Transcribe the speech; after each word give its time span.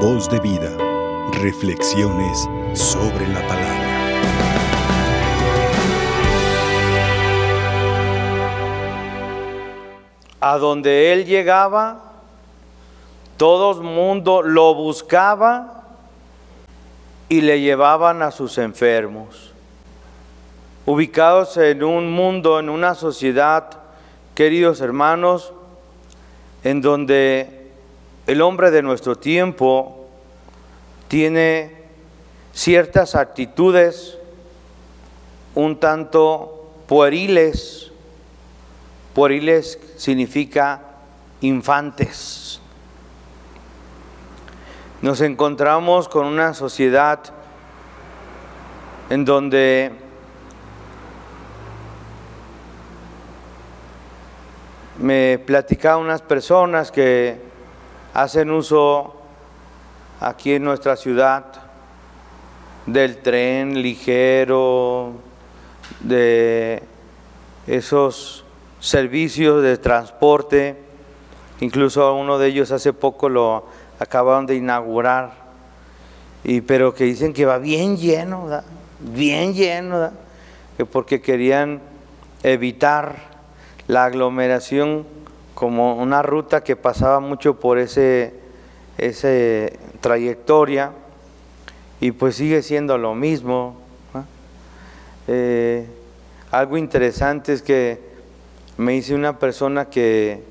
Voz 0.00 0.28
de 0.28 0.38
vida. 0.40 0.76
Reflexiones 1.40 2.46
sobre 2.74 3.26
la 3.28 3.40
palabra. 3.48 3.86
A 10.38 10.58
donde 10.58 11.14
él 11.14 11.24
llegaba, 11.24 12.12
todo 13.38 13.80
el 13.80 13.86
mundo 13.86 14.42
lo 14.42 14.74
buscaba 14.74 15.84
y 17.30 17.40
le 17.40 17.62
llevaban 17.62 18.20
a 18.20 18.30
sus 18.30 18.58
enfermos. 18.58 19.54
Ubicados 20.84 21.56
en 21.56 21.82
un 21.82 22.12
mundo, 22.12 22.60
en 22.60 22.68
una 22.68 22.94
sociedad, 22.94 23.70
queridos 24.34 24.82
hermanos, 24.82 25.54
en 26.64 26.82
donde 26.82 27.65
el 28.26 28.42
hombre 28.42 28.70
de 28.70 28.82
nuestro 28.82 29.16
tiempo 29.16 30.08
tiene 31.08 31.72
ciertas 32.52 33.14
actitudes 33.14 34.18
un 35.54 35.78
tanto 35.78 36.72
pueriles. 36.88 37.92
Pueriles 39.14 39.78
significa 39.96 40.82
infantes. 41.40 42.60
Nos 45.02 45.20
encontramos 45.20 46.08
con 46.08 46.26
una 46.26 46.52
sociedad 46.52 47.20
en 49.08 49.24
donde 49.24 49.92
me 54.98 55.38
platicaban 55.38 56.04
unas 56.04 56.22
personas 56.22 56.90
que 56.90 57.45
hacen 58.16 58.50
uso 58.50 59.14
aquí 60.20 60.54
en 60.54 60.64
nuestra 60.64 60.96
ciudad 60.96 61.44
del 62.86 63.18
tren 63.18 63.82
ligero, 63.82 65.12
de 66.00 66.82
esos 67.66 68.42
servicios 68.80 69.62
de 69.62 69.76
transporte. 69.76 70.78
Incluso 71.60 72.14
uno 72.14 72.38
de 72.38 72.48
ellos 72.48 72.72
hace 72.72 72.94
poco 72.94 73.28
lo 73.28 73.66
acabaron 73.98 74.46
de 74.46 74.54
inaugurar, 74.54 75.34
y, 76.42 76.62
pero 76.62 76.94
que 76.94 77.04
dicen 77.04 77.34
que 77.34 77.44
va 77.44 77.58
bien 77.58 77.98
lleno, 77.98 78.48
bien 78.98 79.52
lleno, 79.52 80.10
porque 80.90 81.20
querían 81.20 81.82
evitar 82.42 83.16
la 83.88 84.06
aglomeración 84.06 85.15
como 85.56 85.94
una 85.94 86.20
ruta 86.20 86.62
que 86.62 86.76
pasaba 86.76 87.18
mucho 87.18 87.58
por 87.58 87.78
ese, 87.78 88.34
esa 88.98 89.28
trayectoria 90.02 90.92
y 91.98 92.12
pues 92.12 92.36
sigue 92.36 92.60
siendo 92.60 92.98
lo 92.98 93.14
mismo. 93.14 93.78
Eh, 95.26 95.86
algo 96.50 96.76
interesante 96.76 97.54
es 97.54 97.62
que 97.62 97.98
me 98.76 98.92
dice 98.92 99.14
una 99.14 99.38
persona 99.38 99.86
que 99.86 100.44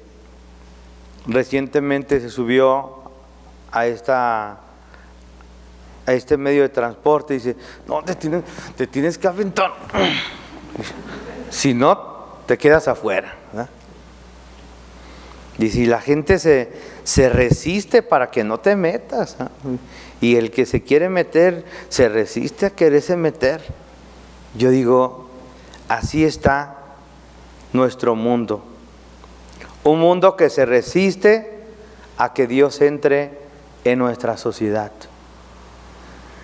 recientemente 1.28 2.20
se 2.20 2.32
subió 2.32 3.04
a 3.72 3.86
esta 3.86 4.60
a 6.08 6.14
este 6.14 6.36
medio 6.36 6.64
de 6.64 6.70
transporte 6.70 7.36
y 7.36 7.38
dice, 7.38 7.56
no, 7.88 8.04
te 8.04 8.16
tienes, 8.16 8.44
te 8.76 8.88
tienes 8.88 9.20
que 9.20 9.28
aventar. 9.28 9.72
Si 11.52 11.74
no, 11.74 12.42
te 12.48 12.58
quedas 12.58 12.90
afuera. 12.90 13.34
Y 15.58 15.70
si 15.70 15.86
la 15.86 16.02
gente 16.02 16.38
se, 16.38 16.70
se, 17.04 17.30
resiste 17.30 18.02
para 18.02 18.30
que 18.30 18.44
no 18.44 18.60
te 18.60 18.76
metas, 18.76 19.38
y 20.20 20.36
el 20.36 20.52
que 20.52 20.66
se 20.66 20.84
quiere 20.84 21.08
meter 21.08 21.64
se 21.88 22.10
resiste 22.10 22.66
a 22.66 22.70
quererse 22.72 23.16
meter, 23.16 23.62
yo 24.58 24.70
digo, 24.70 25.30
así 25.88 26.26
está 26.26 26.78
nuestro 27.72 28.16
mundo. 28.16 28.64
Un 29.84 30.00
mundo 30.00 30.36
que 30.36 30.50
se 30.50 30.66
resiste 30.66 31.64
a 32.18 32.34
que 32.34 32.48
Dios 32.48 32.82
entre 32.82 33.38
en 33.84 34.00
nuestra 34.00 34.38
sociedad. 34.38 34.92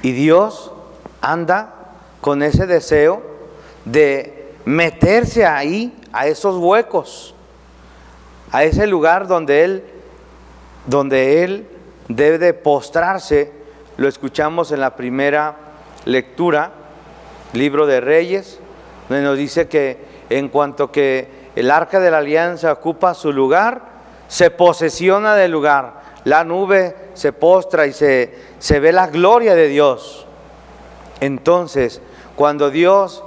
Y 0.04 0.12
Dios 0.12 0.72
anda 1.22 1.74
con 2.22 2.44
ese 2.44 2.68
deseo 2.68 3.22
de 3.86 4.54
meterse 4.66 5.46
ahí, 5.46 5.98
a 6.14 6.28
esos 6.28 6.58
huecos, 6.58 7.34
a 8.52 8.64
ese 8.64 8.88
lugar 8.88 9.28
donde 9.28 9.64
Él, 9.64 9.84
donde 10.86 11.44
Él 11.44 11.68
debe 12.08 12.38
de 12.38 12.54
postrarse. 12.54 13.52
Lo 13.98 14.08
escuchamos 14.08 14.72
en 14.72 14.82
la 14.82 14.96
primera 14.96 15.56
lectura, 16.06 16.72
libro 17.54 17.86
de 17.86 18.02
Reyes, 18.02 18.60
donde 19.10 19.24
nos 19.24 19.38
dice 19.38 19.68
que 19.68 19.98
en 20.30 20.50
cuanto 20.50 20.92
que 20.92 21.52
el 21.56 21.72
arca 21.72 22.00
de 22.00 22.12
la 22.12 22.20
alianza 22.20 22.72
ocupa 22.72 23.14
su 23.14 23.32
lugar, 23.32 23.82
se 24.28 24.50
posesiona 24.50 25.36
del 25.36 25.52
lugar. 25.52 26.02
La 26.24 26.44
nube 26.44 26.96
se 27.14 27.34
postra 27.34 27.88
y 27.88 27.94
se, 27.94 28.34
se 28.60 28.80
ve 28.80 28.92
la 28.92 29.08
gloria 29.08 29.56
de 29.56 29.68
Dios. 29.68 30.26
Entonces, 31.20 32.02
cuando 32.36 32.70
Dios 32.70 33.24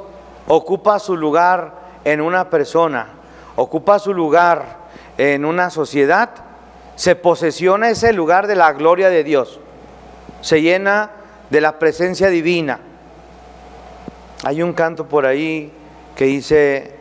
ocupa 0.48 0.98
su 0.98 1.16
lugar 1.16 1.74
en 2.04 2.20
una 2.20 2.50
persona, 2.50 3.08
ocupa 3.56 3.98
su 3.98 4.14
lugar 4.14 4.83
en 5.18 5.44
una 5.44 5.70
sociedad, 5.70 6.30
se 6.96 7.16
posesiona 7.16 7.90
ese 7.90 8.12
lugar 8.12 8.46
de 8.46 8.56
la 8.56 8.72
gloria 8.72 9.10
de 9.10 9.24
Dios, 9.24 9.60
se 10.40 10.62
llena 10.62 11.10
de 11.50 11.60
la 11.60 11.78
presencia 11.78 12.28
divina. 12.28 12.80
Hay 14.44 14.62
un 14.62 14.72
canto 14.72 15.06
por 15.08 15.26
ahí 15.26 15.72
que 16.16 16.26
dice, 16.26 16.94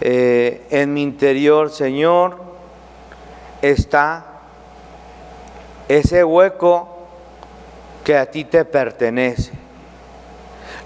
eh, 0.00 0.66
en 0.70 0.92
mi 0.92 1.02
interior, 1.02 1.70
Señor, 1.70 2.42
está 3.60 4.24
ese 5.88 6.24
hueco 6.24 7.08
que 8.04 8.16
a 8.16 8.26
ti 8.26 8.44
te 8.44 8.64
pertenece. 8.64 9.52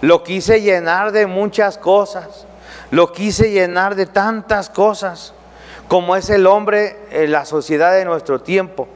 Lo 0.00 0.22
quise 0.22 0.60
llenar 0.60 1.12
de 1.12 1.26
muchas 1.26 1.76
cosas. 1.76 2.46
Lo 2.90 3.12
quise 3.12 3.50
llenar 3.50 3.94
de 3.94 4.06
tantas 4.06 4.70
cosas 4.70 5.34
como 5.88 6.16
es 6.16 6.28
el 6.28 6.46
hombre 6.46 6.96
en 7.10 7.32
la 7.32 7.46
sociedad 7.46 7.94
de 7.94 8.04
nuestro 8.04 8.40
tiempo, 8.40 8.86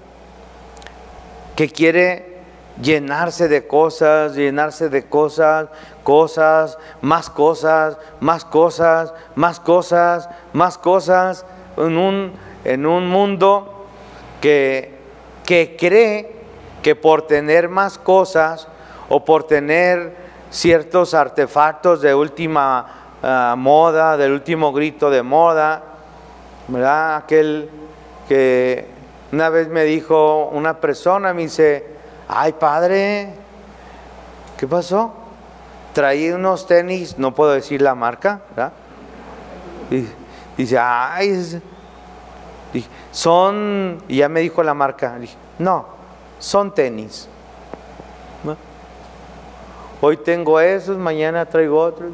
que 1.57 1.69
quiere 1.69 2.41
llenarse 2.81 3.49
de 3.49 3.67
cosas, 3.67 4.35
llenarse 4.35 4.91
de 4.91 5.07
cosas, 5.09 5.69
cosas, 6.03 6.79
más 7.01 7.31
cosas, 7.31 7.97
más 8.21 8.45
cosas, 8.45 9.13
más 9.35 9.59
cosas, 9.59 10.29
más 10.53 10.79
cosas, 10.79 11.47
en 11.79 11.97
un, 11.97 12.33
en 12.65 12.87
un 12.87 13.09
mundo 13.09 13.87
que, 14.43 14.95
que 15.47 15.77
cree 15.79 16.37
que 16.83 16.95
por 16.95 17.27
tener 17.27 17.69
más 17.69 17.97
cosas 17.97 18.69
o 19.09 19.25
por 19.25 19.45
tener 19.45 20.15
ciertos 20.51 21.15
artefactos 21.15 22.03
de 22.03 22.15
última 22.15 23.15
ah, 23.23 23.55
moda, 23.57 24.17
del 24.19 24.33
último 24.33 24.73
grito 24.73 25.09
de 25.09 25.23
moda, 25.23 25.92
¿verdad? 26.69 27.17
Aquel 27.17 27.69
que 28.29 28.87
una 29.33 29.49
vez 29.49 29.69
me 29.69 29.85
dijo 29.85 30.49
una 30.53 30.79
persona, 30.79 31.33
me 31.33 31.43
dice, 31.43 31.87
ay 32.29 32.53
padre, 32.53 33.35
¿qué 34.59 34.67
pasó? 34.67 35.13
Traí 35.93 36.31
unos 36.31 36.67
tenis, 36.67 37.19
no 37.19 37.35
puedo 37.35 37.53
decir 37.53 37.83
la 37.83 37.95
marca, 37.95 38.43
¿verdad? 38.51 38.73
Y, 39.91 40.07
dice, 40.57 40.79
ay, 40.79 41.61
son, 43.11 44.03
y 44.09 44.19
ya 44.19 44.29
me 44.29 44.41
dijo 44.41 44.63
la 44.63 44.75
marca, 44.75 45.19
dije, 45.19 45.37
no, 45.59 45.87
son 46.39 46.75
tenis. 46.75 47.29
Hoy 50.05 50.17
tengo 50.17 50.59
esos, 50.59 50.99
mañana 50.99 51.47
traigo 51.47 51.79
otros. 51.79 52.11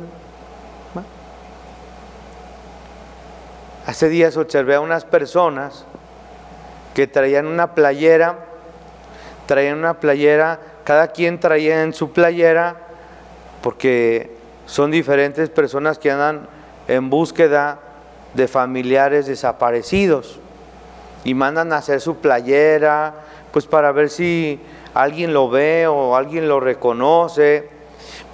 Hace 3.89 4.11
días 4.11 4.37
observé 4.37 4.75
a 4.75 4.83
unas 4.83 5.07
personas 5.07 5.87
que 6.95 7.07
traían 7.07 7.47
una 7.47 7.75
playera, 7.75 8.37
traían 9.47 9.79
una 9.79 9.95
playera, 9.99 10.61
cada 10.85 11.09
quien 11.09 11.41
traía 11.41 11.83
en 11.83 11.95
su 11.95 12.13
playera, 12.13 12.77
porque 13.63 14.31
son 14.67 14.91
diferentes 14.91 15.49
personas 15.49 15.99
que 15.99 16.11
andan 16.11 16.47
en 16.87 17.09
búsqueda 17.09 17.79
de 18.35 18.47
familiares 18.47 19.25
desaparecidos 19.27 20.39
y 21.25 21.33
mandan 21.33 21.73
a 21.73 21.79
hacer 21.79 22.03
su 22.03 22.19
playera, 22.19 23.15
pues 23.53 23.65
para 23.65 23.91
ver 23.93 24.11
si 24.11 24.61
alguien 24.93 25.33
lo 25.33 25.49
ve 25.49 25.87
o 25.87 26.15
alguien 26.15 26.47
lo 26.47 26.61
reconoce. 26.61 27.71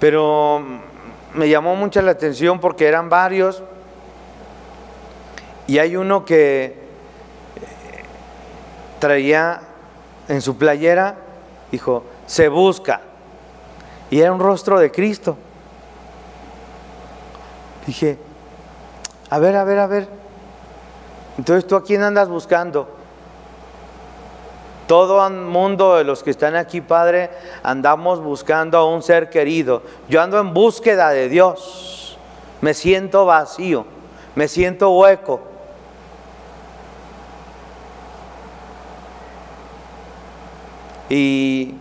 Pero 0.01 0.61
me 1.33 1.47
llamó 1.47 1.77
mucho 1.77 2.01
la 2.01 2.11
atención 2.11 2.59
porque 2.59 2.89
eran 2.89 3.07
varios 3.07 3.63
y 5.67 5.79
hay 5.79 5.95
uno 5.95 6.25
que 6.25 6.85
traía 8.99 9.61
en 10.27 10.41
su 10.41 10.57
playera, 10.57 11.15
dijo, 11.71 12.03
se 12.25 12.47
busca. 12.47 13.01
Y 14.09 14.19
era 14.19 14.31
un 14.31 14.39
rostro 14.39 14.79
de 14.79 14.91
Cristo. 14.91 15.37
Dije, 17.85 18.17
a 19.29 19.39
ver, 19.39 19.55
a 19.55 19.63
ver, 19.63 19.79
a 19.79 19.87
ver. 19.87 20.07
Entonces, 21.37 21.67
¿tú 21.67 21.75
a 21.75 21.83
quién 21.83 22.01
andas 22.03 22.29
buscando? 22.29 22.87
Todo 24.87 25.25
el 25.25 25.33
mundo 25.33 25.95
de 25.95 26.03
los 26.03 26.21
que 26.21 26.29
están 26.29 26.55
aquí, 26.55 26.79
Padre, 26.79 27.31
andamos 27.63 28.21
buscando 28.21 28.77
a 28.77 28.85
un 28.85 29.01
ser 29.01 29.29
querido. 29.29 29.81
Yo 30.07 30.21
ando 30.21 30.39
en 30.39 30.53
búsqueda 30.53 31.09
de 31.09 31.27
Dios. 31.27 32.17
Me 32.61 32.73
siento 32.73 33.25
vacío, 33.25 33.85
me 34.35 34.47
siento 34.47 34.91
hueco. 34.91 35.54
Y 41.09 41.75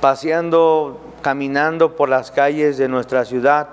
paseando, 0.00 1.00
caminando 1.22 1.96
por 1.96 2.08
las 2.08 2.30
calles 2.30 2.78
de 2.78 2.88
nuestra 2.88 3.24
ciudad, 3.24 3.68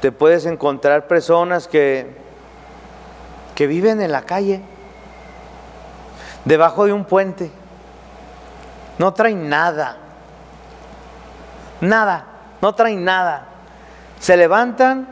te 0.00 0.12
puedes 0.12 0.46
encontrar 0.46 1.06
personas 1.06 1.68
que, 1.68 2.16
que 3.54 3.66
viven 3.66 4.00
en 4.00 4.12
la 4.12 4.22
calle, 4.22 4.62
debajo 6.44 6.86
de 6.86 6.92
un 6.92 7.04
puente, 7.04 7.50
no 8.98 9.12
traen 9.12 9.48
nada, 9.48 9.96
nada, 11.80 12.24
no 12.60 12.74
traen 12.74 13.04
nada. 13.04 13.46
Se 14.18 14.36
levantan 14.36 15.06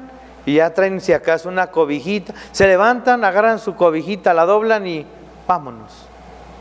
y 0.44 0.54
ya 0.54 0.72
traen 0.72 1.00
si 1.00 1.12
acaso 1.12 1.48
una 1.48 1.69
cobijita, 1.69 2.34
se 2.52 2.66
levantan, 2.66 3.25
agarran 3.25 3.58
su 3.58 3.75
cobijita, 3.75 4.34
la 4.34 4.46
doblan 4.46 4.87
y 4.87 5.06
vámonos, 5.46 6.06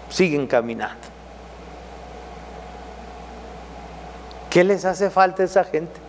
siguen 0.09 0.47
caminando. 0.47 1.07
¿Qué 4.49 4.63
les 4.63 4.85
hace 4.85 5.09
falta 5.09 5.43
a 5.43 5.45
esa 5.45 5.63
gente? 5.63 6.05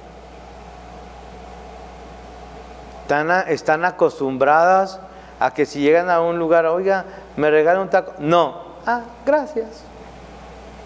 Están, 3.48 3.84
acostumbradas 3.84 5.00
a 5.38 5.52
que 5.52 5.66
si 5.66 5.80
llegan 5.80 6.10
a 6.10 6.20
un 6.20 6.38
lugar, 6.38 6.66
oiga, 6.66 7.04
me 7.36 7.50
regalan 7.50 7.82
un 7.82 7.90
taco. 7.90 8.14
No, 8.18 8.62
ah, 8.86 9.02
gracias. 9.24 9.82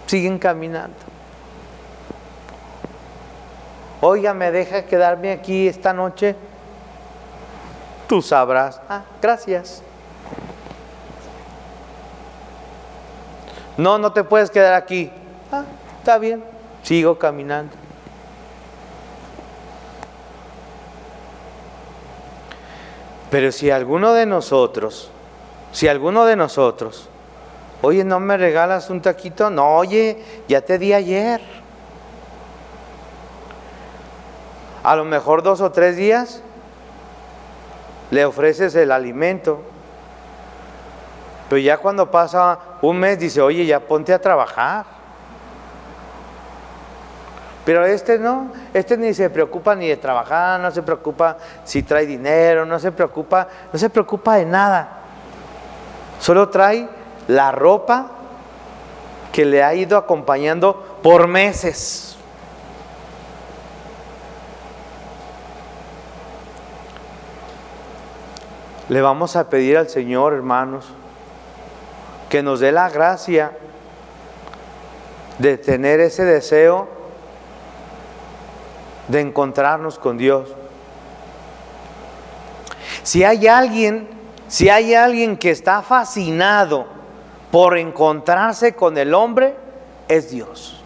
Siguen 0.06 0.38
caminando. 0.38 0.96
Oiga, 4.02 4.32
me 4.32 4.50
deja 4.50 4.86
quedarme 4.86 5.32
aquí 5.32 5.68
esta 5.68 5.92
noche. 5.92 6.36
Tú 8.06 8.22
sabrás. 8.22 8.80
Ah, 8.88 9.02
gracias. 9.20 9.82
No, 13.80 13.96
no 13.96 14.12
te 14.12 14.24
puedes 14.24 14.50
quedar 14.50 14.74
aquí. 14.74 15.10
Ah, 15.50 15.64
está 15.98 16.18
bien. 16.18 16.44
Sigo 16.82 17.18
caminando. 17.18 17.72
Pero 23.30 23.50
si 23.52 23.70
alguno 23.70 24.12
de 24.12 24.26
nosotros, 24.26 25.10
si 25.72 25.88
alguno 25.88 26.26
de 26.26 26.36
nosotros, 26.36 27.08
oye, 27.80 28.04
¿no 28.04 28.20
me 28.20 28.36
regalas 28.36 28.90
un 28.90 29.00
taquito? 29.00 29.48
No, 29.48 29.76
oye, 29.76 30.22
ya 30.46 30.60
te 30.60 30.78
di 30.78 30.92
ayer. 30.92 31.40
A 34.82 34.94
lo 34.94 35.06
mejor 35.06 35.42
dos 35.42 35.62
o 35.62 35.72
tres 35.72 35.96
días 35.96 36.42
le 38.10 38.26
ofreces 38.26 38.74
el 38.74 38.92
alimento. 38.92 39.62
Pero 41.50 41.58
ya 41.58 41.78
cuando 41.78 42.08
pasa 42.08 42.60
un 42.80 42.96
mes 42.96 43.18
dice, 43.18 43.40
oye, 43.40 43.66
ya 43.66 43.80
ponte 43.80 44.14
a 44.14 44.20
trabajar. 44.20 44.84
Pero 47.64 47.84
este 47.84 48.20
no, 48.20 48.52
este 48.72 48.96
ni 48.96 49.12
se 49.12 49.28
preocupa 49.30 49.74
ni 49.74 49.88
de 49.88 49.96
trabajar, 49.96 50.60
no 50.60 50.70
se 50.70 50.80
preocupa 50.80 51.38
si 51.64 51.82
trae 51.82 52.06
dinero, 52.06 52.64
no 52.64 52.78
se 52.78 52.92
preocupa, 52.92 53.48
no 53.72 53.76
se 53.76 53.90
preocupa 53.90 54.36
de 54.36 54.46
nada. 54.46 55.00
Solo 56.20 56.48
trae 56.50 56.88
la 57.26 57.50
ropa 57.50 58.12
que 59.32 59.44
le 59.44 59.64
ha 59.64 59.74
ido 59.74 59.98
acompañando 59.98 61.00
por 61.02 61.26
meses. 61.26 62.16
Le 68.88 69.00
vamos 69.00 69.34
a 69.34 69.50
pedir 69.50 69.78
al 69.78 69.88
Señor, 69.88 70.32
hermanos, 70.32 70.94
que 72.30 72.42
nos 72.42 72.60
dé 72.60 72.72
la 72.72 72.88
gracia 72.88 73.52
de 75.38 75.58
tener 75.58 76.00
ese 76.00 76.24
deseo 76.24 76.88
de 79.08 79.20
encontrarnos 79.20 79.98
con 79.98 80.16
Dios. 80.16 80.48
Si 83.02 83.24
hay 83.24 83.48
alguien, 83.48 84.08
si 84.48 84.68
hay 84.68 84.94
alguien 84.94 85.36
que 85.36 85.50
está 85.50 85.82
fascinado 85.82 86.86
por 87.50 87.76
encontrarse 87.76 88.74
con 88.74 88.96
el 88.96 89.12
hombre, 89.12 89.56
es 90.06 90.30
Dios. 90.30 90.82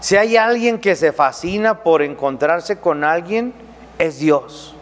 Si 0.00 0.16
hay 0.16 0.38
alguien 0.38 0.80
que 0.80 0.96
se 0.96 1.12
fascina 1.12 1.82
por 1.82 2.00
encontrarse 2.00 2.78
con 2.78 3.04
alguien, 3.04 3.52
es 3.98 4.18
Dios. 4.18 4.74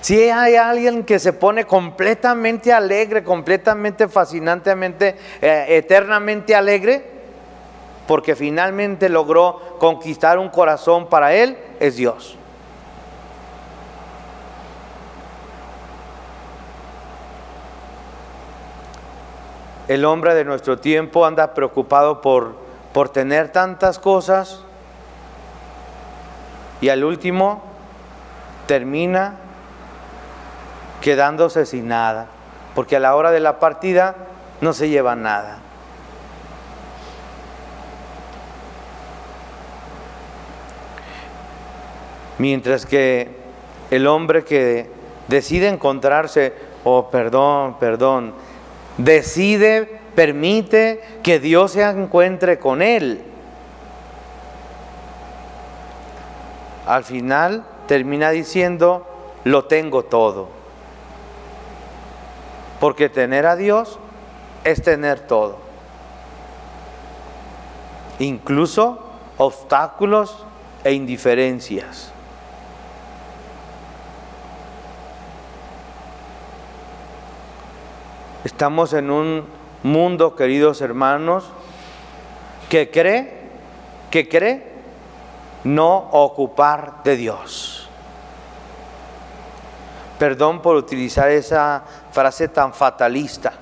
Si 0.00 0.30
hay 0.30 0.56
alguien 0.56 1.04
que 1.04 1.18
se 1.18 1.32
pone 1.32 1.64
completamente 1.64 2.72
alegre, 2.72 3.24
completamente 3.24 4.08
fascinantemente, 4.08 5.16
eh, 5.40 5.66
eternamente 5.68 6.54
alegre, 6.54 7.04
porque 8.06 8.36
finalmente 8.36 9.08
logró 9.08 9.76
conquistar 9.78 10.38
un 10.38 10.48
corazón 10.48 11.08
para 11.08 11.34
él, 11.34 11.58
es 11.80 11.96
Dios. 11.96 12.36
El 19.88 20.04
hombre 20.04 20.34
de 20.34 20.44
nuestro 20.44 20.78
tiempo 20.78 21.24
anda 21.24 21.54
preocupado 21.54 22.20
por, 22.20 22.56
por 22.92 23.08
tener 23.08 23.52
tantas 23.52 24.00
cosas 24.00 24.62
y 26.80 26.88
al 26.88 27.04
último 27.04 27.62
termina 28.66 29.36
quedándose 31.06 31.66
sin 31.66 31.86
nada, 31.86 32.26
porque 32.74 32.96
a 32.96 32.98
la 32.98 33.14
hora 33.14 33.30
de 33.30 33.38
la 33.38 33.60
partida 33.60 34.16
no 34.60 34.72
se 34.72 34.88
lleva 34.88 35.14
nada. 35.14 35.60
Mientras 42.38 42.86
que 42.86 43.30
el 43.92 44.08
hombre 44.08 44.42
que 44.42 44.90
decide 45.28 45.68
encontrarse, 45.68 46.52
oh 46.82 47.08
perdón, 47.08 47.76
perdón, 47.78 48.34
decide, 48.98 50.00
permite 50.16 51.20
que 51.22 51.38
Dios 51.38 51.70
se 51.70 51.84
encuentre 51.84 52.58
con 52.58 52.82
él, 52.82 53.22
al 56.84 57.04
final 57.04 57.64
termina 57.86 58.30
diciendo, 58.30 59.06
lo 59.44 59.66
tengo 59.66 60.02
todo. 60.02 60.55
Porque 62.80 63.08
tener 63.08 63.46
a 63.46 63.56
Dios 63.56 63.98
es 64.64 64.82
tener 64.82 65.20
todo. 65.20 65.58
Incluso 68.18 69.02
obstáculos 69.36 70.44
e 70.84 70.92
indiferencias. 70.92 72.12
Estamos 78.44 78.92
en 78.92 79.10
un 79.10 79.44
mundo, 79.82 80.36
queridos 80.36 80.80
hermanos, 80.80 81.44
que 82.68 82.90
cree, 82.90 83.40
que 84.10 84.28
cree 84.28 84.72
no 85.64 85.96
ocupar 86.12 87.02
de 87.02 87.16
Dios. 87.16 87.88
Perdón 90.18 90.62
por 90.62 90.76
utilizar 90.76 91.30
esa 91.30 91.82
frase 92.16 92.48
tan 92.48 92.72
fatalista. 92.72 93.52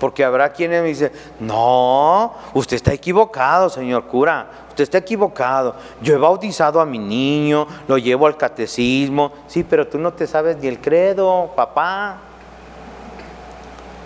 Porque 0.00 0.24
habrá 0.24 0.50
quienes 0.50 0.80
me 0.80 0.88
dicen, 0.88 1.12
no, 1.38 2.32
usted 2.54 2.76
está 2.76 2.94
equivocado, 2.94 3.68
señor 3.68 4.06
cura, 4.06 4.46
usted 4.70 4.84
está 4.84 4.96
equivocado. 4.96 5.74
Yo 6.00 6.14
he 6.14 6.16
bautizado 6.16 6.80
a 6.80 6.86
mi 6.86 6.98
niño, 6.98 7.66
lo 7.86 7.98
llevo 7.98 8.26
al 8.26 8.38
catecismo. 8.38 9.30
Sí, 9.46 9.62
pero 9.62 9.86
tú 9.86 9.98
no 9.98 10.14
te 10.14 10.26
sabes 10.26 10.56
ni 10.56 10.68
el 10.68 10.80
credo, 10.80 11.50
papá. 11.54 12.16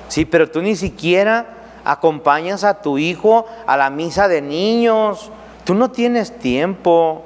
Sí, 0.09 0.25
pero 0.25 0.51
tú 0.51 0.61
ni 0.63 0.75
siquiera 0.75 1.47
acompañas 1.85 2.65
a 2.65 2.83
tu 2.83 2.99
hijo 2.99 3.47
a 3.69 3.77
la 3.77 3.89
misa 3.89 4.27
de 4.27 4.43
niños. 4.43 5.31
Tú 5.63 5.77
no 5.77 5.93
tienes 5.93 6.37
tiempo. 6.41 7.23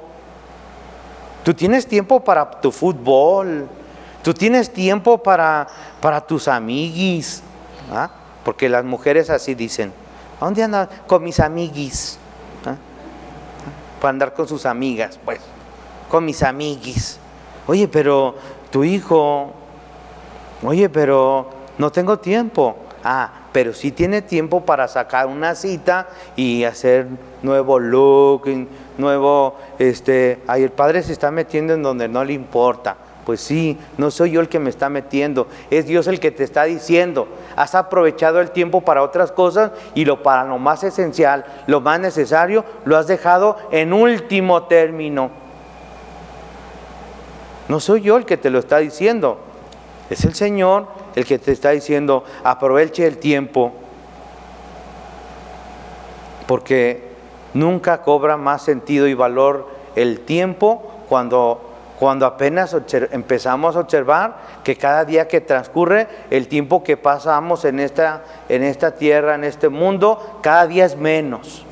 Tú 1.43 1.55
tienes 1.55 1.87
tiempo 1.87 2.19
para 2.19 2.51
tu 2.61 2.71
fútbol, 2.71 3.67
tú 4.23 4.33
tienes 4.33 4.71
tiempo 4.71 5.17
para, 5.19 5.67
para 6.01 6.21
tus 6.21 6.47
amiguis, 6.47 7.43
¿ah? 7.91 8.09
porque 8.43 8.69
las 8.69 8.83
mujeres 8.83 9.29
así 9.29 9.55
dicen, 9.55 9.93
¿a 10.39 10.45
dónde 10.45 10.63
andan? 10.63 10.89
Con 11.07 11.23
mis 11.23 11.39
amiguis. 11.39 12.17
¿ah? 12.65 12.75
Para 14.01 14.09
andar 14.09 14.33
con 14.33 14.47
sus 14.47 14.65
amigas, 14.65 15.19
pues, 15.23 15.39
con 16.09 16.25
mis 16.25 16.41
amiguis. 16.43 17.19
Oye, 17.67 17.87
pero 17.87 18.35
tu 18.71 18.83
hijo, 18.83 19.51
oye, 20.63 20.89
pero 20.89 21.49
no 21.77 21.91
tengo 21.91 22.19
tiempo. 22.19 22.75
Ah, 23.03 23.31
pero 23.51 23.73
sí 23.73 23.91
tiene 23.91 24.21
tiempo 24.21 24.65
para 24.65 24.87
sacar 24.87 25.27
una 25.27 25.55
cita 25.55 26.09
y 26.35 26.65
hacer 26.65 27.07
nuevo 27.41 27.79
look, 27.79 28.43
nuevo, 28.97 29.55
este, 29.79 30.41
ahí 30.47 30.63
el 30.63 30.71
padre 30.71 31.01
se 31.01 31.13
está 31.13 31.31
metiendo 31.31 31.73
en 31.73 31.81
donde 31.81 32.07
no 32.07 32.23
le 32.23 32.33
importa. 32.33 32.97
Pues 33.29 33.41
sí, 33.41 33.77
no 33.99 34.09
soy 34.09 34.31
yo 34.31 34.41
el 34.41 34.49
que 34.49 34.57
me 34.57 34.71
está 34.71 34.89
metiendo, 34.89 35.45
es 35.69 35.85
Dios 35.85 36.07
el 36.07 36.19
que 36.19 36.31
te 36.31 36.43
está 36.43 36.63
diciendo. 36.63 37.27
Has 37.55 37.75
aprovechado 37.75 38.41
el 38.41 38.49
tiempo 38.49 38.81
para 38.81 39.03
otras 39.03 39.31
cosas 39.31 39.69
y 39.93 40.03
lo 40.03 40.23
para 40.23 40.45
lo 40.45 40.57
más 40.57 40.83
esencial, 40.83 41.45
lo 41.67 41.79
más 41.79 41.99
necesario, 41.99 42.65
lo 42.85 42.97
has 42.97 43.05
dejado 43.05 43.55
en 43.69 43.93
último 43.93 44.63
término. 44.63 45.29
No 47.67 47.79
soy 47.79 48.01
yo 48.01 48.17
el 48.17 48.25
que 48.25 48.35
te 48.35 48.49
lo 48.49 48.57
está 48.57 48.79
diciendo, 48.79 49.37
es 50.09 50.25
el 50.25 50.33
Señor 50.33 50.87
el 51.15 51.23
que 51.23 51.37
te 51.37 51.51
está 51.51 51.69
diciendo, 51.69 52.23
aproveche 52.43 53.05
el 53.05 53.19
tiempo, 53.19 53.73
porque 56.47 57.11
nunca 57.53 58.01
cobra 58.01 58.37
más 58.37 58.63
sentido 58.63 59.05
y 59.05 59.13
valor 59.13 59.67
el 59.95 60.21
tiempo 60.21 60.81
cuando, 61.07 61.68
cuando 61.99 62.25
apenas 62.25 62.73
empezamos 63.11 63.75
a 63.75 63.81
observar 63.81 64.37
que 64.63 64.77
cada 64.77 65.03
día 65.03 65.27
que 65.27 65.41
transcurre, 65.41 66.07
el 66.29 66.47
tiempo 66.47 66.81
que 66.81 66.95
pasamos 66.95 67.65
en 67.65 67.81
esta, 67.81 68.23
en 68.47 68.63
esta 68.63 68.91
tierra, 68.91 69.35
en 69.35 69.43
este 69.43 69.67
mundo, 69.67 70.39
cada 70.41 70.65
día 70.65 70.85
es 70.85 70.95
menos. 70.95 71.65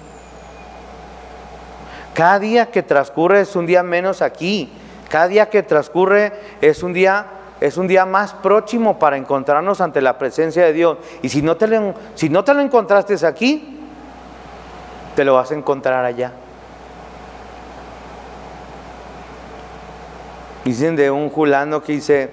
Cada 2.14 2.40
día 2.40 2.66
que 2.66 2.84
transcurre 2.84 3.40
es 3.40 3.56
un 3.56 3.66
día 3.66 3.84
menos 3.84 4.22
aquí. 4.22 4.70
Cada 5.08 5.30
día 5.30 5.50
que 5.50 5.64
transcurre 5.64 6.34
es 6.60 6.84
un 6.84 6.92
día 6.92 7.28
es 7.60 7.78
un 7.78 7.88
día 7.88 8.06
más 8.06 8.34
próximo 8.34 9.00
para 9.00 9.18
encontrarnos 9.18 9.82
ante 9.82 10.02
la 10.02 10.18
presencia 10.18 10.64
de 10.66 10.74
Dios. 10.74 10.98
Y 11.22 11.30
si 11.30 11.42
no 11.42 11.56
te 11.56 11.68
lo, 11.68 11.94
si 12.16 12.30
no 12.30 12.44
te 12.44 12.54
lo 12.54 12.62
encontraste 12.62 13.16
aquí, 13.26 13.80
te 15.16 15.24
lo 15.24 15.36
vas 15.36 15.52
a 15.52 15.56
encontrar 15.56 16.06
allá. 16.06 16.34
Dicen 20.68 20.98
de 20.98 21.10
un 21.10 21.30
julano 21.30 21.82
que 21.82 21.94
dice, 21.94 22.30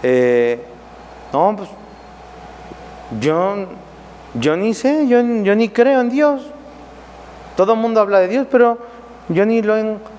eh, 0.00 0.64
no, 1.32 1.56
pues 1.56 1.68
yo, 3.18 3.66
yo 4.34 4.56
ni 4.56 4.74
sé, 4.74 5.08
yo, 5.08 5.20
yo 5.20 5.56
ni 5.56 5.70
creo 5.70 6.00
en 6.00 6.08
Dios. 6.08 6.42
Todo 7.56 7.72
el 7.72 7.80
mundo 7.80 8.00
habla 8.00 8.20
de 8.20 8.28
Dios, 8.28 8.46
pero 8.48 8.78
yo 9.28 9.44
ni 9.44 9.60
lo, 9.60 9.74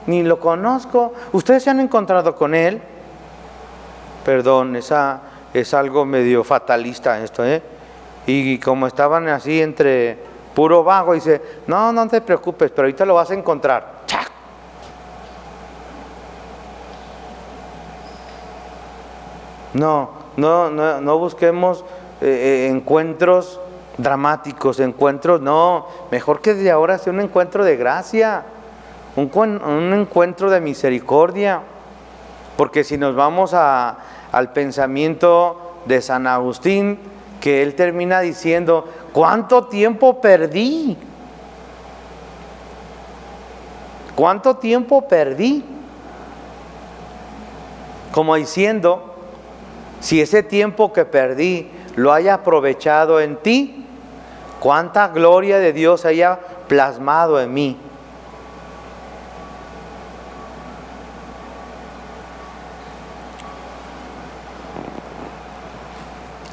ni 0.05 0.21
lo 0.23 0.37
conozco. 0.41 1.13
¿Ustedes 1.31 1.63
se 1.63 1.69
han 1.69 1.79
encontrado 1.79 2.35
con 2.35 2.53
Él? 2.53 2.81
Perdón, 4.25 4.75
esa 4.75 5.21
es 5.53 5.73
algo 5.73 6.03
medio 6.03 6.43
fatalista 6.43 7.23
esto, 7.23 7.45
¿eh? 7.45 7.61
Y 8.27 8.59
como 8.59 8.85
estaban 8.85 9.29
así 9.29 9.61
entre 9.61 10.17
puro 10.53 10.83
vago, 10.83 11.13
dice, 11.13 11.41
no, 11.67 11.93
no 11.93 12.05
te 12.09 12.19
preocupes, 12.19 12.69
pero 12.71 12.87
ahorita 12.87 13.05
lo 13.05 13.13
vas 13.13 13.31
a 13.31 13.35
encontrar. 13.35 13.99
No, 19.73 20.09
no, 20.37 20.69
no, 20.69 21.17
busquemos 21.17 21.85
eh, 22.21 22.67
eh, 22.67 22.67
encuentros 22.69 23.59
dramáticos, 23.97 24.79
encuentros, 24.79 25.41
no, 25.41 25.85
mejor 26.09 26.41
que 26.41 26.53
de 26.53 26.71
ahora 26.71 26.97
sea 26.97 27.11
un 27.11 27.19
encuentro 27.19 27.65
de 27.65 27.75
gracia, 27.75 28.43
un, 29.15 29.93
encuentro 29.93 30.49
de 30.49 30.61
misericordia, 30.61 31.61
porque 32.57 32.83
si 32.83 32.97
nos 32.97 33.15
vamos 33.15 33.53
al 33.53 34.53
pensamiento 34.53 35.75
de 35.85 36.01
San 36.01 36.27
Agustín, 36.27 36.97
que 37.41 37.61
él 37.61 37.75
termina 37.75 38.21
diciendo, 38.21 38.87
¿cuánto 39.11 39.65
tiempo 39.65 40.19
perdí? 40.21 40.97
¿Cuánto 44.15 44.55
tiempo 44.57 45.07
perdí? 45.07 45.63
Como 48.11 48.35
diciendo, 48.35 49.08
si 49.99 50.21
ese 50.21 50.43
tiempo 50.43 50.93
que 50.93 51.05
perdí 51.05 51.69
lo 51.95 52.13
haya 52.13 52.35
aprovechado 52.35 53.19
en 53.19 53.37
ti, 53.37 53.85
cuánta 54.59 55.09
gloria 55.09 55.59
de 55.59 55.73
Dios 55.73 56.05
haya 56.05 56.39
plasmado 56.67 57.41
en 57.41 57.53
mí. 57.53 57.77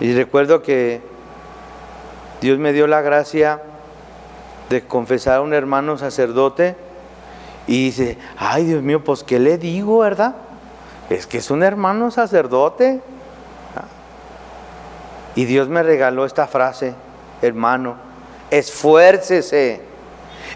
Y 0.00 0.15
recuerdo 0.15 0.62
que 0.62 1.00
Dios 2.41 2.59
me 2.59 2.73
dio 2.73 2.87
la 2.87 3.00
gracia 3.00 3.62
de 4.69 4.83
confesar 4.83 5.38
a 5.38 5.41
un 5.41 5.55
hermano 5.55 5.97
sacerdote 5.97 6.76
y 7.67 7.87
dice, 7.87 8.19
ay 8.37 8.65
Dios 8.65 8.83
mío, 8.83 9.03
pues 9.03 9.25
¿qué 9.25 9.38
le 9.38 9.59
digo, 9.59 9.99
verdad? 9.99 10.35
Es 11.09 11.26
que 11.26 11.38
es 11.38 11.50
un 11.50 11.62
hermano 11.62 12.11
sacerdote. 12.11 13.00
Y 15.37 15.45
Dios 15.45 15.69
me 15.69 15.85
regaló 15.85 16.25
esta 16.25 16.49
frase, 16.49 16.95
hermano, 17.40 17.97
esfuércese, 18.50 19.81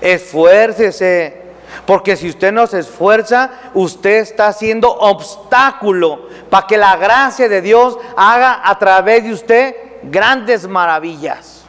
esfuércese 0.00 1.40
porque 1.87 2.16
si 2.16 2.28
usted 2.28 2.52
no 2.52 2.66
se 2.66 2.80
esfuerza, 2.80 3.50
usted 3.75 4.18
está 4.18 4.49
haciendo 4.49 4.90
obstáculo 4.90 6.28
para 6.49 6.66
que 6.66 6.76
la 6.76 6.96
gracia 6.96 7.49
de 7.49 7.62
Dios 7.62 7.99
haga 8.16 8.60
a 8.64 8.78
través 8.78 9.25
de 9.25 9.32
usted 9.32 9.76
grandes 10.02 10.66
maravillas. 10.66 11.64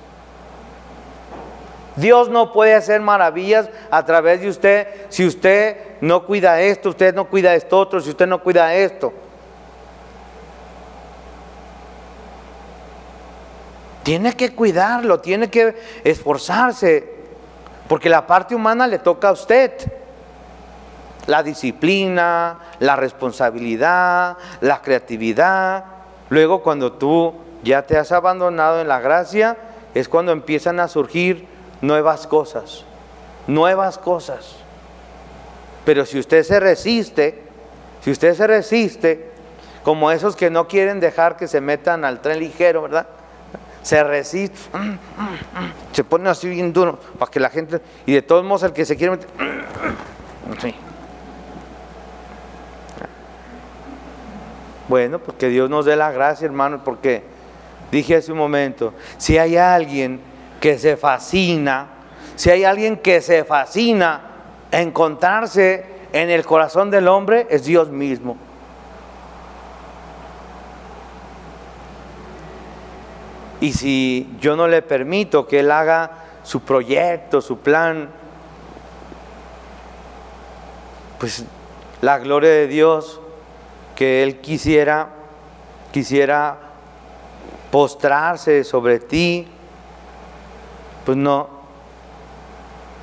Dios 1.96 2.30
no 2.30 2.54
puede 2.54 2.74
hacer 2.74 3.02
maravillas 3.02 3.70
a 3.90 4.06
través 4.06 4.42
de 4.42 4.50
usted 4.50 4.88
si 5.10 5.26
usted 5.26 5.78
no 6.00 6.26
cuida 6.26 6.62
esto, 6.62 6.90
usted 6.90 7.14
no 7.14 7.26
cuida 7.26 7.54
esto 7.54 7.78
otro, 7.78 8.00
si 8.00 8.10
usted 8.10 8.28
no 8.28 8.42
cuida 8.42 8.74
esto. 8.74 9.14
Tiene 14.04 14.34
que 14.36 14.56
cuidarlo, 14.56 15.20
tiene 15.20 15.50
que 15.50 15.76
esforzarse. 16.04 17.22
Porque 17.88 18.10
la 18.10 18.26
parte 18.26 18.56
humana 18.56 18.88
le 18.88 19.00
toca 19.00 19.30
a 19.30 19.34
usted. 19.34 19.74
La 21.28 21.44
disciplina, 21.44 22.58
la 22.80 22.96
responsabilidad, 22.96 24.38
la 24.62 24.82
creatividad. 24.82 25.86
Luego 26.30 26.64
cuando 26.64 26.94
tú 26.94 27.34
ya 27.64 27.84
te 27.84 27.98
has 27.98 28.12
abandonado 28.12 28.82
en 28.82 28.88
la 28.88 29.00
gracia, 29.00 29.58
es 29.94 30.10
cuando 30.10 30.32
empiezan 30.32 30.80
a 30.80 30.88
surgir 30.88 31.48
nuevas 31.82 32.26
cosas. 32.26 32.86
Nuevas 33.48 33.98
cosas. 33.98 34.56
Pero 35.86 36.06
si 36.06 36.18
usted 36.20 36.44
se 36.44 36.60
resiste, 36.60 37.44
si 38.02 38.12
usted 38.12 38.34
se 38.34 38.48
resiste, 38.48 39.32
como 39.84 40.12
esos 40.12 40.36
que 40.36 40.50
no 40.50 40.68
quieren 40.68 41.00
dejar 41.00 41.38
que 41.38 41.48
se 41.48 41.62
metan 41.62 42.06
al 42.06 42.22
tren 42.22 42.40
ligero, 42.40 42.84
¿verdad? 42.84 43.08
Se 43.82 44.04
resiste, 44.04 44.58
se 45.92 46.04
pone 46.04 46.30
así 46.30 46.50
bien 46.50 46.72
duro 46.72 47.00
para 47.18 47.32
que 47.32 47.40
la 47.40 47.50
gente, 47.50 47.82
y 48.06 48.14
de 48.14 48.22
todos 48.22 48.44
modos 48.44 48.64
el 48.64 48.74
que 48.74 48.86
se 48.86 48.96
quiere 48.96 49.12
meter, 49.12 49.30
Bueno, 54.88 55.20
pues 55.20 55.38
que 55.38 55.48
Dios 55.48 55.70
nos 55.70 55.86
dé 55.86 55.96
la 55.96 56.12
gracia, 56.12 56.46
hermano, 56.46 56.84
porque 56.84 57.24
dije 57.92 58.18
hace 58.18 58.32
un 58.32 58.38
momento, 58.38 58.94
si 59.18 59.38
hay 59.38 59.56
alguien 59.56 60.20
que 60.60 60.78
se 60.78 60.98
fascina, 60.98 61.88
si 62.36 62.50
hay 62.50 62.66
alguien 62.66 62.98
que 62.98 63.22
se 63.22 63.46
fascina 63.46 64.22
encontrarse 64.70 65.86
en 66.12 66.30
el 66.30 66.46
corazón 66.46 66.92
del 66.92 67.08
hombre, 67.08 67.48
es 67.50 67.64
Dios 67.64 67.90
mismo. 67.90 68.38
Y 73.62 73.74
si 73.74 74.28
yo 74.42 74.56
no 74.56 74.68
le 74.68 74.82
permito 74.82 75.48
que 75.48 75.60
Él 75.60 75.72
haga 75.72 76.12
su 76.44 76.62
proyecto, 76.62 77.42
su 77.42 77.60
plan, 77.60 78.10
pues 81.20 81.46
la 82.02 82.18
gloria 82.18 82.50
de 82.50 82.68
Dios 82.68 83.22
que 83.96 84.24
Él 84.24 84.40
quisiera, 84.40 85.10
quisiera 85.92 86.58
postrarse 87.70 88.64
sobre 88.64 89.00
ti, 89.00 89.48
pues 91.06 91.16
no. 91.16 91.62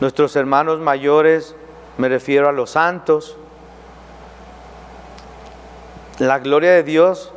Nuestros 0.01 0.35
hermanos 0.35 0.81
mayores, 0.81 1.55
me 1.99 2.09
refiero 2.09 2.49
a 2.49 2.53
los 2.53 2.71
santos, 2.71 3.37
la 6.19 6.41
gloria 6.41 6.73
de 6.73 6.83
Dios 6.83 7.33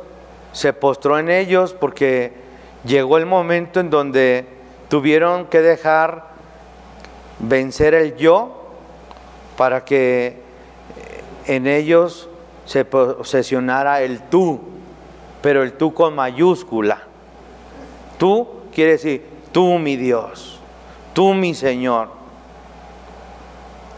se 0.50 0.72
postró 0.72 1.20
en 1.20 1.30
ellos 1.30 1.72
porque 1.72 2.41
llegó 2.84 3.18
el 3.18 3.26
momento 3.26 3.80
en 3.80 3.90
donde 3.90 4.46
tuvieron 4.88 5.46
que 5.46 5.60
dejar 5.60 6.32
vencer 7.38 7.94
el 7.94 8.16
yo 8.16 8.70
para 9.56 9.84
que 9.84 10.40
en 11.46 11.66
ellos 11.66 12.28
se 12.64 12.84
posesionara 12.84 14.02
el 14.02 14.22
tú, 14.22 14.60
pero 15.42 15.62
el 15.62 15.72
tú 15.72 15.92
con 15.92 16.14
mayúscula. 16.14 17.02
Tú 18.18 18.48
quiere 18.72 18.92
decir, 18.92 19.26
tú 19.50 19.78
mi 19.78 19.96
Dios, 19.96 20.60
tú 21.12 21.34
mi 21.34 21.54
Señor. 21.54 22.08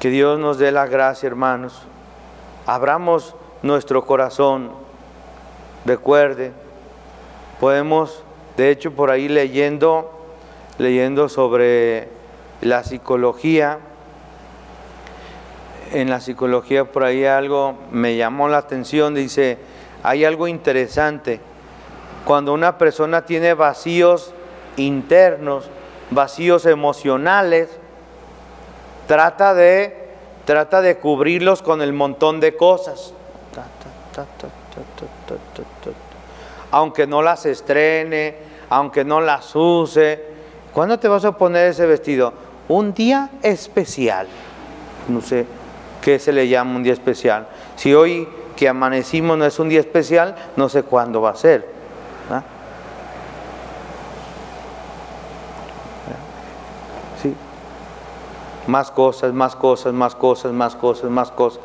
Que 0.01 0.11
Dios 0.11 0.39
nos 0.39 0.59
dé 0.59 0.73
la 0.73 0.87
gracia, 0.87 1.27
hermanos. 1.27 1.83
Abramos 2.67 3.35
nuestro 3.63 4.05
corazón. 4.05 4.71
Recuerde, 5.85 6.53
podemos, 7.61 8.24
de 8.57 8.71
hecho, 8.71 8.93
por 8.93 9.11
ahí 9.11 9.29
leyendo, 9.29 10.11
leyendo 10.79 11.29
sobre 11.29 12.09
la 12.61 12.85
psicología, 12.85 13.79
en 15.93 16.11
la 16.11 16.21
psicología 16.21 16.85
por 16.85 17.05
ahí 17.05 17.25
algo 17.25 17.79
me 17.91 18.17
llamó 18.17 18.49
la 18.49 18.59
atención, 18.59 19.15
dice, 19.15 19.59
hay 20.03 20.25
algo 20.25 20.49
interesante. 20.49 21.41
Cuando 22.25 22.53
una 22.53 22.79
persona 22.79 23.25
tiene 23.25 23.55
vacíos 23.55 24.33
internos, 24.77 25.69
vacíos 26.11 26.67
emocionales, 26.67 27.69
trata 29.07 29.55
de, 29.55 30.09
trata 30.45 30.81
de 30.81 30.97
cubrirlos 30.97 31.63
con 31.63 31.83
el 31.83 31.93
montón 31.93 32.41
de 32.41 32.57
cosas. 32.57 33.13
Aunque 36.71 37.07
no 37.07 37.23
las 37.23 37.47
estrene, 37.47 38.37
aunque 38.69 39.05
no 39.05 39.21
las 39.21 39.55
use. 39.55 40.25
¿Cuándo 40.73 40.99
te 40.99 41.09
vas 41.09 41.25
a 41.25 41.37
poner 41.37 41.69
ese 41.69 41.87
vestido? 41.87 42.33
Un 42.69 42.95
día 42.95 43.31
especial. 43.43 44.27
No 45.09 45.21
sé, 45.21 45.47
¿Qué 46.05 46.19
se 46.19 46.33
le 46.35 46.49
llama 46.49 46.77
un 46.77 46.83
día 46.83 46.93
especial? 46.93 47.47
Si 47.77 47.95
hoy 47.95 48.29
que 48.57 48.69
amanecimos 48.69 49.39
no 49.39 49.47
es 49.47 49.59
un 49.59 49.71
día 49.71 49.81
especial, 49.81 50.35
no 50.55 50.69
sé 50.69 50.83
cuándo 50.83 51.23
va 51.23 51.31
a 51.31 51.35
ser. 51.35 51.67
¿ah? 52.31 52.43
¿Sí? 57.23 57.35
Más 58.67 58.91
cosas, 58.91 59.33
más 59.33 59.57
cosas, 59.57 59.95
más 59.95 60.15
cosas, 60.15 60.53
más 60.53 60.77
cosas, 60.77 61.11
más 61.11 61.31
cosas. 61.31 61.61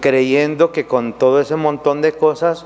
creyendo 0.00 0.72
que 0.72 0.86
con 0.86 1.12
todo 1.12 1.38
ese 1.38 1.56
montón 1.56 2.00
de 2.00 2.14
cosas 2.14 2.64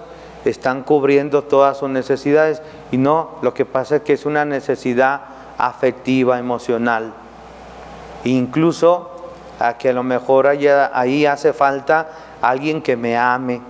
están 0.50 0.82
cubriendo 0.82 1.44
todas 1.44 1.78
sus 1.78 1.88
necesidades. 1.88 2.62
Y 2.92 2.98
no, 2.98 3.36
lo 3.42 3.54
que 3.54 3.64
pasa 3.64 3.96
es 3.96 4.02
que 4.02 4.12
es 4.12 4.26
una 4.26 4.44
necesidad 4.44 5.22
afectiva, 5.58 6.38
emocional. 6.38 7.12
Incluso 8.24 9.10
a 9.58 9.78
que 9.78 9.90
a 9.90 9.92
lo 9.92 10.02
mejor 10.02 10.46
ahí 10.46 11.26
hace 11.26 11.52
falta 11.52 12.10
alguien 12.42 12.82
que 12.82 12.96
me 12.96 13.16
ame, 13.16 13.60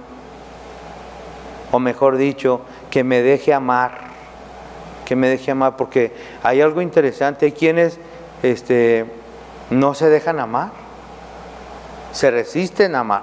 o 1.70 1.78
mejor 1.78 2.16
dicho, 2.16 2.60
que 2.90 3.04
me 3.04 3.22
deje 3.22 3.52
amar, 3.52 3.98
que 5.04 5.16
me 5.16 5.28
deje 5.28 5.50
amar, 5.50 5.76
porque 5.76 6.14
hay 6.42 6.60
algo 6.60 6.80
interesante, 6.80 7.46
hay 7.46 7.52
quienes 7.52 7.98
este, 8.42 9.06
no 9.70 9.94
se 9.94 10.08
dejan 10.08 10.40
amar, 10.40 10.70
se 12.12 12.30
resisten 12.30 12.94
a 12.94 13.00
amar. 13.00 13.22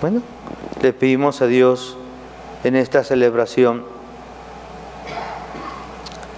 Bueno, 0.00 0.22
le 0.86 0.92
pedimos 0.92 1.42
a 1.42 1.48
Dios 1.48 1.96
en 2.62 2.76
esta 2.76 3.02
celebración 3.02 3.82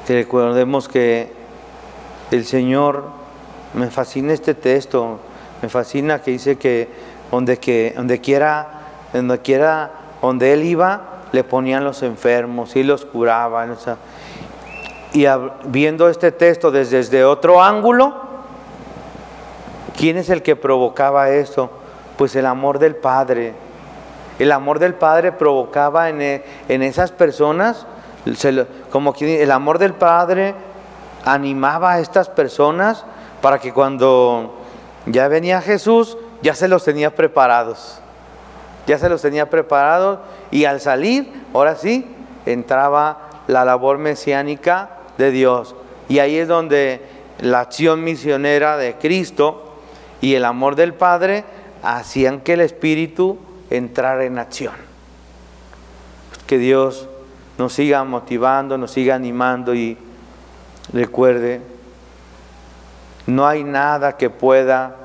que 0.07 0.15
recordemos 0.15 0.89
que 0.89 1.31
el 2.31 2.47
Señor 2.47 3.05
me 3.75 3.91
fascina 3.91 4.33
este 4.33 4.55
texto, 4.55 5.19
me 5.61 5.69
fascina 5.69 6.23
que 6.23 6.31
dice 6.31 6.57
que 6.57 6.89
donde, 7.31 7.59
que, 7.59 7.93
donde 7.95 8.23
quiera, 8.23 8.69
donde 9.13 9.39
quiera, 9.41 9.91
donde 10.23 10.55
él 10.55 10.65
iba, 10.65 11.25
le 11.33 11.45
ponían 11.45 11.85
los 11.85 12.03
enfermos 12.03 12.75
y 12.75 12.85
los 12.85 13.05
curaban. 13.05 13.77
y 15.13 15.27
viendo 15.67 16.09
este 16.09 16.33
texto 16.33 16.71
desde, 16.71 16.97
desde 16.97 17.23
otro 17.23 17.63
ángulo, 17.63 18.15
¿quién 19.95 20.17
es 20.17 20.31
el 20.31 20.43
que 20.43 20.57
provocaba 20.57 21.29
esto? 21.29 21.69
Pues 22.17 22.35
el 22.35 22.47
amor 22.47 22.79
del 22.79 22.97
Padre. 22.97 23.68
El 24.39 24.53
amor 24.53 24.79
del 24.79 24.95
Padre 24.95 25.33
provocaba 25.33 26.09
en, 26.09 26.21
en 26.21 26.83
esas 26.83 27.13
personas, 27.13 27.87
como 28.91 29.13
que 29.13 29.43
el 29.43 29.51
amor 29.51 29.79
del 29.79 29.95
Padre 29.95 30.55
animaba 31.25 31.95
a 31.95 32.01
estas 32.01 32.29
personas 32.29 33.05
para 33.41 33.59
que 33.59 33.73
cuando 33.73 34.57
ya 35.07 35.29
venía 35.29 35.61
Jesús, 35.61 36.17
ya 36.43 36.55
se 36.55 36.69
los 36.69 36.85
tenía 36.85 37.15
preparados. 37.15 38.01
Ya 38.87 38.99
se 38.99 39.09
los 39.09 39.21
tenía 39.23 39.51
preparados 39.51 40.21
y 40.51 40.65
al 40.65 40.81
salir, 40.81 41.31
ahora 41.53 41.77
sí, 41.77 42.07
entraba 42.47 43.29
la 43.47 43.65
labor 43.65 43.99
mesiánica 43.99 44.91
de 45.19 45.31
Dios. 45.31 45.75
Y 46.09 46.21
ahí 46.21 46.39
es 46.39 46.49
donde 46.49 47.03
la 47.41 47.61
acción 47.61 48.03
misionera 48.03 48.77
de 48.77 48.95
Cristo 48.95 49.75
y 50.21 50.35
el 50.35 50.45
amor 50.45 50.75
del 50.75 50.95
Padre 50.95 51.45
hacían 51.83 52.41
que 52.41 52.55
el 52.55 52.61
Espíritu 52.61 53.39
entrara 53.71 54.25
en 54.25 54.39
acción. 54.39 54.75
Que 56.47 56.59
Dios 56.59 57.09
nos 57.59 57.73
siga 57.73 58.05
motivando, 58.05 58.79
nos 58.79 58.93
siga 58.93 59.15
animando 59.15 59.75
y 59.75 59.99
recuerde 60.93 61.61
no 63.29 63.47
hay 63.47 63.63
nada 63.63 64.17
que 64.17 64.31
pueda 64.31 64.97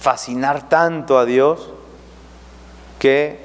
fascinar 0.00 0.70
tanto 0.70 1.18
a 1.18 1.26
Dios 1.26 1.68
que 2.98 3.38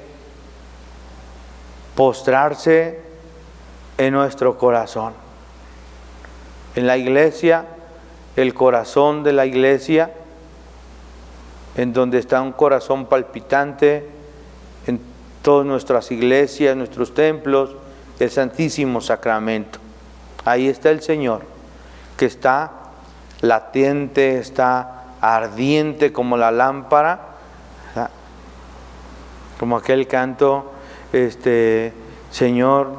postrarse 1.94 3.02
en 3.98 4.14
nuestro 4.14 4.56
corazón. 4.56 5.12
En 6.74 6.86
la 6.86 6.96
iglesia, 6.96 7.66
el 8.34 8.54
corazón 8.54 9.22
de 9.24 9.34
la 9.34 9.44
iglesia, 9.44 10.10
en 11.76 11.92
donde 11.92 12.18
está 12.18 12.40
un 12.40 12.52
corazón 12.52 13.06
palpitante, 13.06 14.08
todas 15.48 15.64
nuestras 15.64 16.10
iglesias, 16.10 16.76
nuestros 16.76 17.14
templos, 17.14 17.70
el 18.18 18.30
Santísimo 18.30 19.00
Sacramento. 19.00 19.78
Ahí 20.44 20.68
está 20.68 20.90
el 20.90 21.00
Señor, 21.00 21.40
que 22.18 22.26
está 22.26 22.70
latente, 23.40 24.36
está 24.36 25.04
ardiente 25.22 26.12
como 26.12 26.36
la 26.36 26.50
lámpara, 26.50 27.20
como 29.58 29.78
aquel 29.78 30.06
canto, 30.06 30.70
este, 31.14 31.94
Señor, 32.30 32.90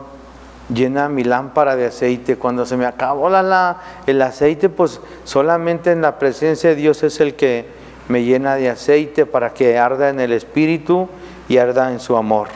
llena 0.73 1.07
mi 1.07 1.23
lámpara 1.23 1.75
de 1.75 1.85
aceite. 1.85 2.37
Cuando 2.37 2.65
se 2.65 2.77
me 2.77 2.87
acabó 2.87 3.29
la, 3.29 3.77
el 4.07 4.19
aceite, 4.23 4.69
pues 4.69 4.99
solamente 5.23 5.91
en 5.91 6.01
la 6.01 6.17
presencia 6.17 6.71
de 6.71 6.77
Dios 6.77 7.03
es 7.03 7.19
el 7.19 7.35
que 7.35 7.67
me 8.07 8.23
llena 8.23 8.55
de 8.55 8.71
aceite 8.71 9.27
para 9.27 9.53
que 9.53 9.77
arda 9.77 10.09
en 10.09 10.19
el 10.19 10.31
Espíritu 10.31 11.07
y 11.49 11.57
arda 11.57 11.91
en 11.91 11.99
su 11.99 12.15
amor. 12.15 12.47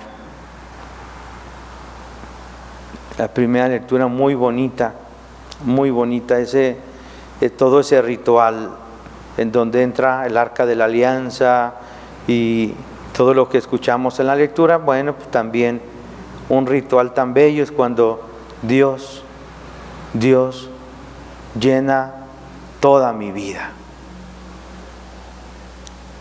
La 3.18 3.28
primera 3.28 3.68
lectura 3.68 4.08
muy 4.08 4.36
bonita, 4.36 4.94
muy 5.66 5.92
bonita, 5.92 6.40
ese 6.40 6.78
todo 7.58 7.82
ese 7.82 8.02
ritual 8.02 8.70
en 9.38 9.52
donde 9.52 9.84
entra 9.84 10.26
el 10.26 10.38
arca 10.38 10.66
de 10.66 10.76
la 10.76 10.86
alianza 10.86 11.74
y 12.28 12.74
todo 13.16 13.34
lo 13.34 13.50
que 13.50 13.58
escuchamos 13.58 14.20
en 14.20 14.28
la 14.28 14.36
lectura, 14.36 14.78
bueno, 14.78 15.14
pues 15.14 15.30
también 15.30 15.82
un 16.50 16.66
ritual 16.66 17.14
tan 17.14 17.34
bello 17.34 17.64
es 17.64 17.72
cuando 17.72 18.22
Dios, 18.62 19.24
Dios 20.14 20.70
llena 21.60 22.14
toda 22.80 23.14
mi 23.14 23.32
vida. 23.32 23.72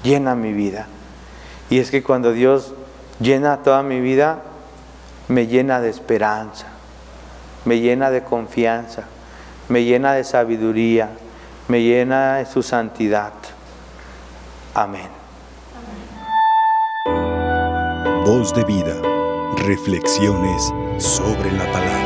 Llena 0.02 0.34
mi 0.34 0.52
vida. 0.52 0.86
Y 1.70 1.78
es 1.78 1.90
que 1.90 2.02
cuando 2.02 2.32
Dios 2.32 2.74
llena 3.20 3.58
toda 3.58 3.82
mi 3.82 4.00
vida, 4.00 4.42
me 5.28 5.46
llena 5.46 5.80
de 5.80 5.90
esperanza, 5.90 6.66
me 7.64 7.80
llena 7.80 8.10
de 8.10 8.22
confianza, 8.22 9.04
me 9.68 9.84
llena 9.84 10.12
de 10.14 10.24
sabiduría, 10.24 11.10
me 11.68 11.82
llena 11.82 12.36
de 12.36 12.46
su 12.46 12.62
santidad. 12.62 13.32
Amén. 14.74 15.08
Voz 18.24 18.54
de 18.54 18.64
vida, 18.64 18.94
reflexiones 19.56 20.72
sobre 20.98 21.50
la 21.52 21.64
palabra. 21.72 22.01